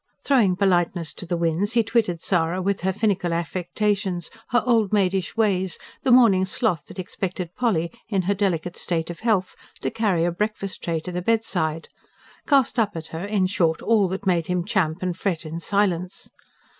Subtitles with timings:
[0.23, 5.37] Throwing politeness to the winds, he twitted Sara with her finical affectations, her old maidish
[5.37, 10.25] ways, the morning sloth that expected Polly, in her delicate state of health, to carry
[10.25, 11.87] a breakfast tray to the bedside:
[12.47, 15.59] cast up at her, in short, all that had made him champ and fret in
[15.59, 16.31] silence.